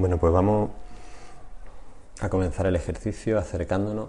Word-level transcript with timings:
Bueno, 0.00 0.16
pues 0.16 0.32
vamos 0.32 0.70
a 2.22 2.30
comenzar 2.30 2.64
el 2.64 2.74
ejercicio 2.74 3.38
acercándonos 3.38 4.08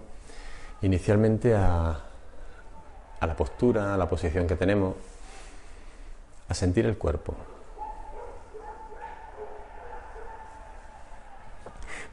inicialmente 0.82 1.54
a, 1.54 2.00
a 3.20 3.28
la 3.28 3.36
postura, 3.36 3.94
a 3.94 3.98
la 3.98 4.08
posición 4.08 4.48
que 4.48 4.56
tenemos, 4.56 4.96
a 6.48 6.54
sentir 6.54 6.86
el 6.86 6.98
cuerpo. 6.98 7.36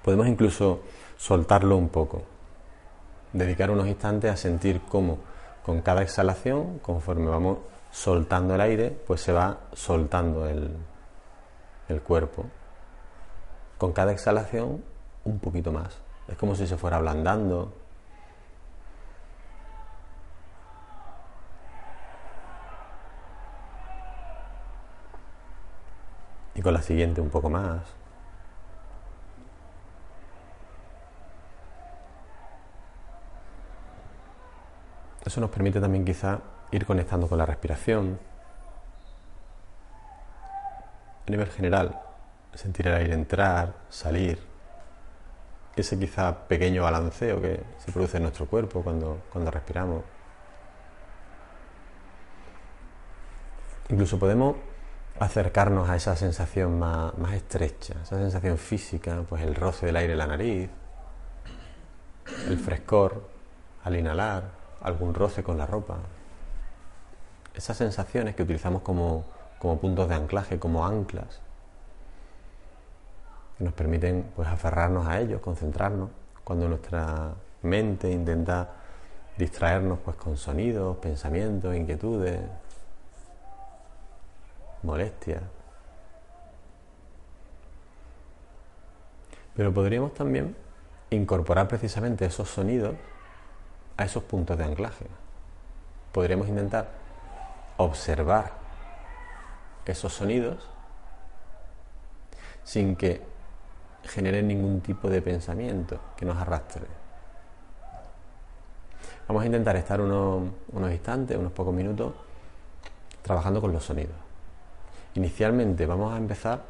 Podemos 0.02 0.26
incluso 0.26 0.80
soltarlo 1.16 1.76
un 1.76 1.88
poco, 1.88 2.24
dedicar 3.32 3.70
unos 3.70 3.86
instantes 3.86 4.32
a 4.32 4.36
sentir 4.36 4.80
cómo 4.88 5.20
con 5.64 5.82
cada 5.82 6.02
exhalación, 6.02 6.80
conforme 6.80 7.30
vamos 7.30 7.58
soltando 7.92 8.56
el 8.56 8.60
aire, 8.60 8.90
pues 8.90 9.20
se 9.20 9.30
va 9.30 9.56
soltando 9.72 10.48
el, 10.48 10.68
el 11.88 12.02
cuerpo. 12.02 12.46
Con 13.78 13.92
cada 13.92 14.12
exhalación, 14.12 14.84
un 15.24 15.38
poquito 15.38 15.72
más. 15.72 15.98
Es 16.26 16.36
como 16.36 16.54
si 16.54 16.66
se 16.66 16.76
fuera 16.76 16.96
ablandando. 16.96 17.72
Y 26.54 26.60
con 26.60 26.74
la 26.74 26.82
siguiente 26.82 27.20
un 27.20 27.30
poco 27.30 27.48
más. 27.48 27.82
Eso 35.24 35.40
nos 35.40 35.50
permite 35.50 35.80
también 35.80 36.04
quizá 36.04 36.40
ir 36.72 36.84
conectando 36.84 37.28
con 37.28 37.38
la 37.38 37.46
respiración. 37.46 38.18
A 41.26 41.30
nivel 41.30 41.48
general, 41.50 42.07
sentir 42.54 42.88
el 42.88 42.94
aire 42.94 43.14
entrar, 43.14 43.74
salir, 43.88 44.38
ese 45.76 45.98
quizá 45.98 46.48
pequeño 46.48 46.82
balanceo 46.82 47.40
que 47.40 47.60
se 47.78 47.92
produce 47.92 48.16
en 48.16 48.24
nuestro 48.24 48.46
cuerpo 48.46 48.82
cuando, 48.82 49.22
cuando 49.32 49.50
respiramos. 49.50 50.02
Incluso 53.88 54.18
podemos 54.18 54.56
acercarnos 55.18 55.88
a 55.88 55.96
esa 55.96 56.14
sensación 56.16 56.78
más, 56.78 57.16
más, 57.18 57.32
estrecha, 57.34 57.94
esa 58.02 58.18
sensación 58.18 58.58
física, 58.58 59.24
pues 59.28 59.42
el 59.42 59.54
roce 59.54 59.86
del 59.86 59.96
aire 59.96 60.12
en 60.12 60.18
la 60.18 60.26
nariz, 60.26 60.70
el 62.46 62.58
frescor 62.58 63.28
al 63.84 63.96
inhalar, 63.96 64.50
algún 64.82 65.14
roce 65.14 65.42
con 65.42 65.58
la 65.58 65.66
ropa. 65.66 65.96
Esas 67.54 67.76
sensaciones 67.76 68.36
que 68.36 68.42
utilizamos 68.42 68.82
como, 68.82 69.24
como 69.58 69.80
puntos 69.80 70.08
de 70.08 70.14
anclaje, 70.14 70.58
como 70.58 70.86
anclas, 70.86 71.40
que 73.58 73.64
nos 73.64 73.74
permiten 73.74 74.30
pues 74.36 74.48
aferrarnos 74.48 75.06
a 75.06 75.18
ellos, 75.18 75.40
concentrarnos, 75.40 76.10
cuando 76.44 76.68
nuestra 76.68 77.34
mente 77.62 78.10
intenta 78.10 78.68
distraernos 79.36 79.98
pues 80.04 80.16
con 80.16 80.36
sonidos, 80.36 80.96
pensamientos, 80.98 81.74
inquietudes, 81.74 82.40
molestias. 84.82 85.42
Pero 89.56 89.74
podríamos 89.74 90.14
también 90.14 90.56
incorporar 91.10 91.66
precisamente 91.66 92.24
esos 92.24 92.48
sonidos 92.48 92.94
a 93.96 94.04
esos 94.04 94.22
puntos 94.22 94.56
de 94.56 94.64
anclaje. 94.64 95.06
Podríamos 96.12 96.46
intentar 96.48 96.88
observar 97.76 98.52
esos 99.84 100.12
sonidos 100.12 100.68
sin 102.62 102.94
que 102.94 103.37
generen 104.08 104.48
ningún 104.48 104.80
tipo 104.80 105.08
de 105.08 105.22
pensamiento 105.22 106.00
que 106.16 106.24
nos 106.24 106.36
arrastre. 106.36 106.86
Vamos 109.26 109.42
a 109.42 109.46
intentar 109.46 109.76
estar 109.76 110.00
unos, 110.00 110.50
unos 110.72 110.90
instantes, 110.90 111.36
unos 111.36 111.52
pocos 111.52 111.74
minutos, 111.74 112.14
trabajando 113.22 113.60
con 113.60 113.72
los 113.72 113.84
sonidos. 113.84 114.16
Inicialmente 115.14 115.84
vamos 115.84 116.14
a 116.14 116.16
empezar 116.16 116.62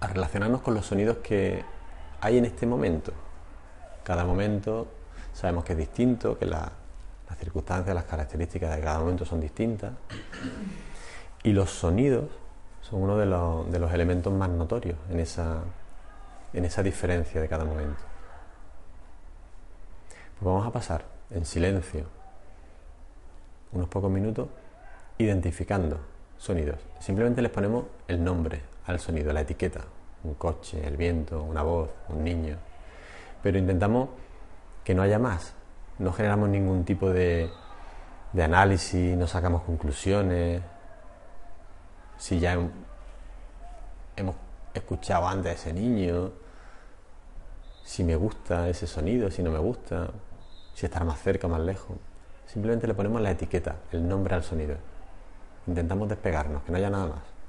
a 0.00 0.06
relacionarnos 0.06 0.60
con 0.60 0.74
los 0.74 0.86
sonidos 0.86 1.18
que 1.18 1.64
hay 2.20 2.38
en 2.38 2.44
este 2.44 2.66
momento. 2.66 3.12
Cada 4.04 4.24
momento 4.24 4.88
sabemos 5.32 5.64
que 5.64 5.72
es 5.72 5.78
distinto, 5.78 6.38
que 6.38 6.46
las 6.46 6.70
circunstancias, 7.38 7.94
las 7.94 8.04
características 8.04 8.76
de 8.76 8.82
cada 8.82 8.98
momento 8.98 9.24
son 9.24 9.40
distintas. 9.40 9.92
Y 11.42 11.52
los 11.52 11.70
sonidos 11.70 12.24
son 12.82 13.02
uno 13.02 13.16
de 13.16 13.26
los, 13.26 13.70
de 13.70 13.78
los 13.78 13.92
elementos 13.92 14.32
más 14.32 14.48
notorios 14.48 14.98
en 15.10 15.20
esa, 15.20 15.60
en 16.52 16.64
esa 16.64 16.82
diferencia 16.82 17.40
de 17.40 17.48
cada 17.48 17.64
momento. 17.64 18.00
Pues 20.38 20.46
vamos 20.46 20.66
a 20.66 20.70
pasar 20.72 21.04
en 21.30 21.44
silencio 21.44 22.06
unos 23.72 23.88
pocos 23.88 24.10
minutos 24.10 24.48
identificando 25.18 25.98
sonidos. 26.38 26.78
Simplemente 26.98 27.42
les 27.42 27.50
ponemos 27.50 27.84
el 28.08 28.24
nombre 28.24 28.62
al 28.86 28.98
sonido, 28.98 29.32
la 29.32 29.42
etiqueta, 29.42 29.82
un 30.24 30.34
coche, 30.34 30.86
el 30.86 30.96
viento, 30.96 31.42
una 31.42 31.62
voz, 31.62 31.90
un 32.08 32.24
niño. 32.24 32.56
Pero 33.42 33.58
intentamos 33.58 34.08
que 34.82 34.94
no 34.94 35.02
haya 35.02 35.18
más. 35.18 35.54
No 35.98 36.12
generamos 36.12 36.48
ningún 36.48 36.84
tipo 36.84 37.10
de, 37.10 37.50
de 38.32 38.42
análisis, 38.42 39.16
no 39.16 39.26
sacamos 39.26 39.62
conclusiones. 39.62 40.62
Si 42.20 42.38
ya 42.38 42.52
hemos 44.14 44.36
escuchado 44.74 45.26
antes 45.26 45.50
a 45.50 45.54
ese 45.54 45.72
niño, 45.72 46.32
si 47.82 48.04
me 48.04 48.14
gusta 48.14 48.68
ese 48.68 48.86
sonido, 48.86 49.30
si 49.30 49.42
no 49.42 49.50
me 49.50 49.58
gusta, 49.58 50.10
si 50.74 50.84
estar 50.84 51.02
más 51.06 51.18
cerca 51.18 51.46
o 51.46 51.50
más 51.50 51.62
lejos. 51.62 51.96
Simplemente 52.46 52.86
le 52.86 52.92
ponemos 52.92 53.22
la 53.22 53.30
etiqueta, 53.30 53.76
el 53.90 54.06
nombre 54.06 54.34
al 54.34 54.44
sonido. 54.44 54.76
Intentamos 55.66 56.10
despegarnos, 56.10 56.62
que 56.62 56.72
no 56.72 56.76
haya 56.76 56.90
nada 56.90 57.06
más. 57.06 57.39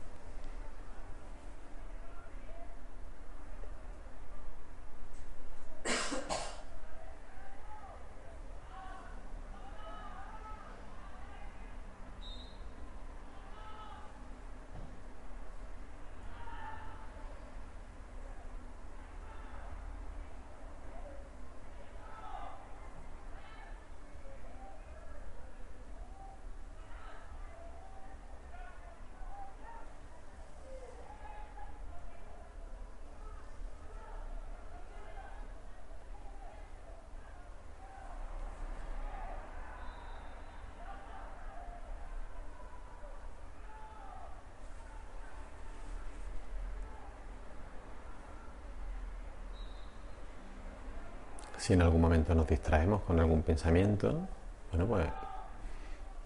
Si 51.62 51.74
en 51.74 51.84
algún 51.84 52.02
momento 52.02 52.34
nos 52.34 52.48
distraemos 52.48 53.04
con 53.04 53.20
algún 53.20 53.44
pensamiento, 53.44 54.28
bueno, 54.72 54.88
pues 54.88 55.06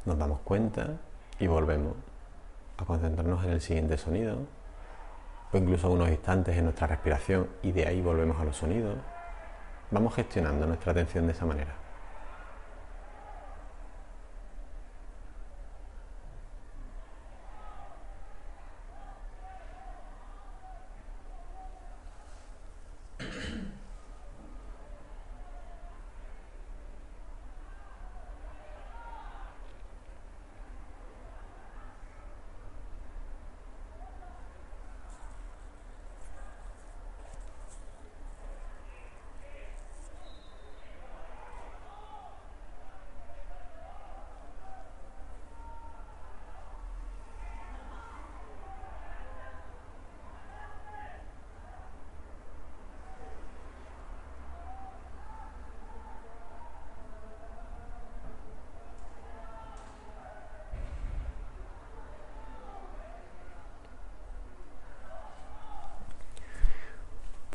nos 0.05 0.17
damos 0.17 0.39
cuenta 0.45 0.91
y 1.37 1.45
volvemos 1.47 1.93
a 2.77 2.85
concentrarnos 2.85 3.43
en 3.43 3.49
el 3.49 3.59
siguiente 3.59 3.97
sonido, 3.97 4.37
o 5.51 5.57
incluso 5.57 5.91
unos 5.91 6.07
instantes 6.07 6.55
en 6.55 6.63
nuestra 6.63 6.87
respiración 6.87 7.49
y 7.63 7.73
de 7.73 7.85
ahí 7.85 8.01
volvemos 8.01 8.39
a 8.39 8.45
los 8.45 8.55
sonidos. 8.55 8.95
Vamos 9.91 10.15
gestionando 10.15 10.67
nuestra 10.67 10.93
atención 10.93 11.25
de 11.27 11.33
esa 11.33 11.45
manera. 11.45 11.84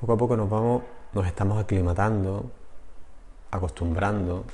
Poco 0.00 0.14
a 0.14 0.16
poco 0.16 0.34
nos 0.34 0.48
vamos, 0.48 0.82
nos 1.12 1.26
estamos 1.26 1.62
aclimatando, 1.62 2.50
acostumbrando, 3.50 4.46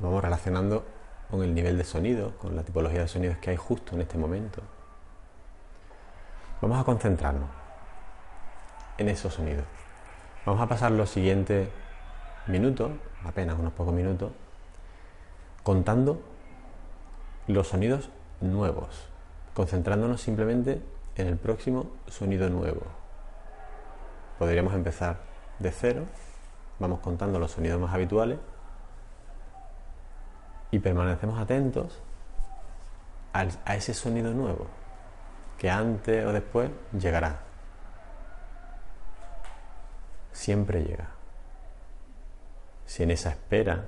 nos 0.00 0.02
vamos 0.02 0.20
relacionando 0.20 0.84
con 1.30 1.44
el 1.44 1.54
nivel 1.54 1.78
de 1.78 1.84
sonido, 1.84 2.36
con 2.38 2.56
la 2.56 2.64
tipología 2.64 3.02
de 3.02 3.08
sonidos 3.08 3.38
que 3.38 3.50
hay 3.50 3.56
justo 3.56 3.94
en 3.94 4.00
este 4.00 4.18
momento. 4.18 4.62
Vamos 6.60 6.80
a 6.80 6.82
concentrarnos 6.82 7.48
en 8.98 9.08
esos 9.10 9.32
sonidos. 9.32 9.64
Vamos 10.44 10.60
a 10.60 10.66
pasar 10.66 10.90
los 10.90 11.08
siguientes 11.08 11.68
minutos, 12.48 12.90
apenas 13.24 13.56
unos 13.56 13.74
pocos 13.74 13.94
minutos, 13.94 14.32
contando 15.62 16.20
los 17.46 17.68
sonidos 17.68 18.10
nuevos, 18.40 19.06
concentrándonos 19.54 20.20
simplemente 20.20 20.82
en 21.14 21.28
el 21.28 21.36
próximo 21.36 21.86
sonido 22.08 22.50
nuevo. 22.50 23.05
Podríamos 24.38 24.74
empezar 24.74 25.18
de 25.58 25.70
cero, 25.70 26.04
vamos 26.78 27.00
contando 27.00 27.38
los 27.38 27.52
sonidos 27.52 27.80
más 27.80 27.94
habituales 27.94 28.38
y 30.70 30.78
permanecemos 30.78 31.38
atentos 31.40 32.02
a 33.32 33.76
ese 33.76 33.92
sonido 33.92 34.32
nuevo 34.32 34.66
que 35.58 35.70
antes 35.70 36.24
o 36.24 36.32
después 36.32 36.70
llegará. 36.98 37.40
Siempre 40.32 40.84
llega. 40.84 41.08
Si 42.84 43.02
en 43.02 43.10
esa 43.10 43.30
espera 43.30 43.86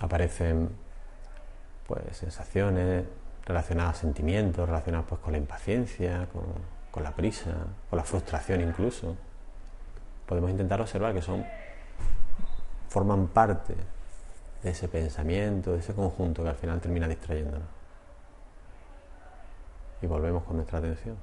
aparecen 0.00 0.70
pues 1.86 2.16
sensaciones 2.16 3.04
relacionadas 3.44 3.96
a 3.96 4.00
sentimientos, 4.00 4.68
relacionados 4.68 5.06
pues 5.08 5.20
con 5.20 5.32
la 5.32 5.38
impaciencia, 5.38 6.28
con, 6.32 6.44
con 6.98 7.04
la 7.04 7.12
prisa, 7.12 7.54
con 7.88 7.96
la 7.96 8.02
frustración 8.02 8.60
incluso, 8.60 9.14
podemos 10.26 10.50
intentar 10.50 10.80
observar 10.80 11.14
que 11.14 11.22
son 11.22 11.46
forman 12.88 13.28
parte 13.28 13.76
de 14.64 14.70
ese 14.70 14.88
pensamiento, 14.88 15.74
de 15.74 15.78
ese 15.78 15.94
conjunto 15.94 16.42
que 16.42 16.48
al 16.48 16.56
final 16.56 16.80
termina 16.80 17.06
distrayéndonos. 17.06 17.68
Y 20.02 20.08
volvemos 20.08 20.42
con 20.42 20.56
nuestra 20.56 20.80
atención. 20.80 21.16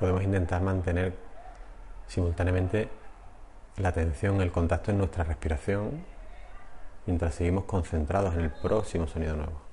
Podemos 0.00 0.22
intentar 0.22 0.62
mantener 0.62 1.12
simultáneamente 2.08 2.88
la 3.76 3.90
atención, 3.90 4.40
el 4.40 4.50
contacto 4.50 4.90
en 4.90 4.98
nuestra 4.98 5.24
respiración, 5.24 6.02
mientras 7.06 7.34
seguimos 7.34 7.64
concentrados 7.64 8.34
en 8.34 8.40
el 8.40 8.50
próximo 8.50 9.06
sonido 9.06 9.36
nuevo. 9.36 9.69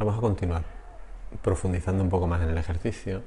Vamos 0.00 0.16
a 0.16 0.20
continuar 0.22 0.62
profundizando 1.42 2.02
un 2.02 2.08
poco 2.08 2.26
más 2.26 2.40
en 2.40 2.48
el 2.48 2.56
ejercicio 2.56 3.22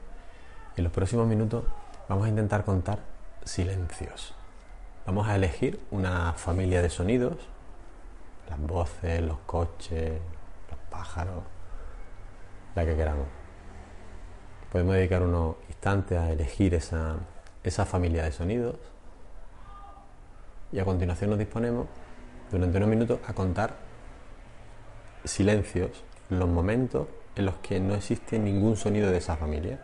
en 0.76 0.84
los 0.84 0.92
próximos 0.92 1.28
minutos 1.28 1.66
vamos 2.10 2.26
a 2.26 2.30
intentar 2.30 2.66
contar 2.66 2.98
silencios. 3.44 4.34
Vamos 5.06 5.28
a 5.28 5.36
elegir 5.36 5.80
una 5.92 6.34
familia 6.34 6.82
de 6.82 6.90
sonidos, 6.90 7.38
las 8.50 8.60
voces, 8.60 9.22
los 9.22 9.38
coches, 9.46 10.14
los 10.72 10.80
pájaros, 10.90 11.44
la 12.74 12.84
que 12.86 12.96
queramos. 12.96 13.28
Podemos 14.72 14.96
dedicar 14.96 15.22
unos 15.22 15.58
instantes 15.70 16.18
a 16.18 16.32
elegir 16.32 16.74
esa, 16.74 17.18
esa 17.64 17.86
familia 17.86 18.24
de 18.24 18.32
sonidos 18.32 18.78
Y 20.72 20.80
a 20.80 20.86
continuación 20.86 21.30
nos 21.30 21.38
disponemos 21.38 21.86
durante 22.50 22.78
unos 22.78 22.90
minutos 22.90 23.20
a 23.28 23.34
contar 23.34 23.76
silencios, 25.24 26.04
los 26.40 26.50
momentos 26.50 27.08
en 27.36 27.46
los 27.46 27.56
que 27.56 27.80
no 27.80 27.96
existe 27.96 28.40
ningún 28.40 28.76
sonido 28.76 29.10
de 29.12 29.18
esa 29.18 29.38
familia. 29.38 29.80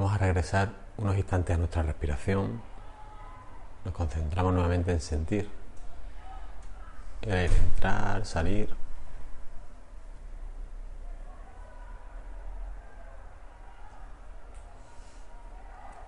Vamos 0.00 0.14
a 0.14 0.18
regresar 0.18 0.70
unos 0.96 1.14
instantes 1.18 1.54
a 1.54 1.58
nuestra 1.58 1.82
respiración. 1.82 2.62
Nos 3.84 3.92
concentramos 3.92 4.54
nuevamente 4.54 4.92
en 4.92 5.00
sentir. 5.02 5.50
Entrar, 7.20 8.24
salir. 8.24 8.74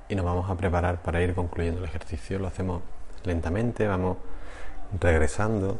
Y 0.08 0.14
nos 0.14 0.24
vamos 0.24 0.48
a 0.48 0.54
preparar 0.54 1.02
para 1.02 1.20
ir 1.20 1.34
concluyendo 1.34 1.80
el 1.80 1.84
ejercicio. 1.84 2.38
Lo 2.38 2.46
hacemos 2.46 2.80
lentamente, 3.24 3.86
vamos 3.86 4.16
regresando. 4.98 5.78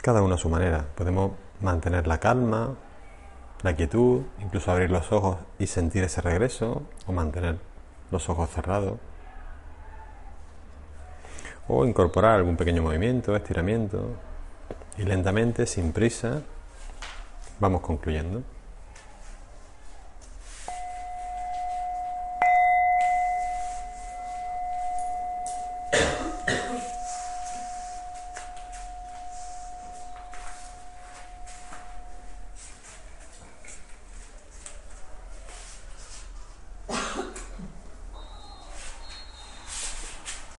Cada 0.00 0.22
uno 0.22 0.36
a 0.36 0.38
su 0.38 0.48
manera. 0.48 0.86
Podemos 0.94 1.32
mantener 1.60 2.06
la 2.06 2.16
calma, 2.16 2.76
la 3.62 3.74
quietud, 3.74 4.22
incluso 4.40 4.70
abrir 4.70 4.90
los 4.90 5.10
ojos 5.12 5.38
y 5.58 5.66
sentir 5.66 6.04
ese 6.04 6.20
regreso 6.20 6.82
o 7.06 7.12
mantener 7.12 7.58
los 8.10 8.28
ojos 8.28 8.50
cerrados. 8.50 8.98
O 11.66 11.84
incorporar 11.84 12.36
algún 12.36 12.56
pequeño 12.56 12.82
movimiento, 12.82 13.36
estiramiento. 13.36 14.16
Y 14.96 15.02
lentamente, 15.02 15.66
sin 15.66 15.92
prisa, 15.92 16.42
vamos 17.60 17.82
concluyendo. 17.82 18.42